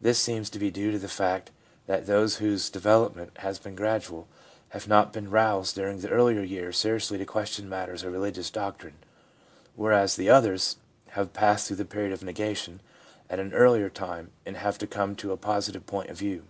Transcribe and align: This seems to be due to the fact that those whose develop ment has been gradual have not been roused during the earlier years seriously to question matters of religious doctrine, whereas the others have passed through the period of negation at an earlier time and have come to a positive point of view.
This 0.00 0.20
seems 0.20 0.48
to 0.50 0.58
be 0.60 0.70
due 0.70 0.92
to 0.92 1.00
the 1.00 1.08
fact 1.08 1.50
that 1.88 2.06
those 2.06 2.36
whose 2.36 2.70
develop 2.70 3.16
ment 3.16 3.36
has 3.38 3.58
been 3.58 3.74
gradual 3.74 4.28
have 4.68 4.86
not 4.86 5.12
been 5.12 5.28
roused 5.30 5.74
during 5.74 5.98
the 5.98 6.10
earlier 6.10 6.42
years 6.42 6.78
seriously 6.78 7.18
to 7.18 7.24
question 7.24 7.68
matters 7.68 8.04
of 8.04 8.12
religious 8.12 8.50
doctrine, 8.52 8.94
whereas 9.74 10.14
the 10.14 10.28
others 10.30 10.76
have 11.18 11.32
passed 11.32 11.66
through 11.66 11.78
the 11.78 11.84
period 11.84 12.12
of 12.12 12.22
negation 12.22 12.80
at 13.28 13.40
an 13.40 13.52
earlier 13.52 13.90
time 13.90 14.30
and 14.46 14.58
have 14.58 14.78
come 14.90 15.16
to 15.16 15.32
a 15.32 15.36
positive 15.36 15.86
point 15.86 16.08
of 16.08 16.16
view. 16.18 16.44